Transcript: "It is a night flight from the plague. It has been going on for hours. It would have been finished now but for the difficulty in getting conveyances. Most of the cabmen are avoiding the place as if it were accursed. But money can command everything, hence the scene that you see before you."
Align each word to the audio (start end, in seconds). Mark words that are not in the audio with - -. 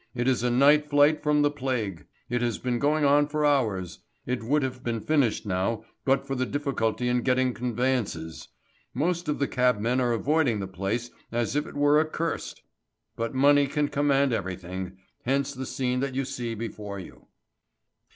"It 0.15 0.27
is 0.27 0.41
a 0.41 0.49
night 0.49 0.89
flight 0.89 1.21
from 1.21 1.43
the 1.43 1.51
plague. 1.51 2.07
It 2.27 2.41
has 2.41 2.57
been 2.57 2.79
going 2.79 3.05
on 3.05 3.27
for 3.27 3.45
hours. 3.45 3.99
It 4.25 4.41
would 4.41 4.63
have 4.63 4.83
been 4.83 4.99
finished 4.99 5.45
now 5.45 5.85
but 6.05 6.25
for 6.25 6.33
the 6.33 6.47
difficulty 6.47 7.07
in 7.07 7.21
getting 7.21 7.53
conveyances. 7.53 8.47
Most 8.95 9.29
of 9.29 9.37
the 9.37 9.47
cabmen 9.47 10.01
are 10.01 10.11
avoiding 10.11 10.59
the 10.59 10.65
place 10.65 11.11
as 11.31 11.55
if 11.55 11.67
it 11.67 11.75
were 11.75 11.99
accursed. 11.99 12.63
But 13.15 13.35
money 13.35 13.67
can 13.67 13.89
command 13.89 14.33
everything, 14.33 14.97
hence 15.23 15.53
the 15.53 15.67
scene 15.67 15.99
that 15.99 16.15
you 16.15 16.25
see 16.25 16.55
before 16.55 16.97
you." 16.97 17.27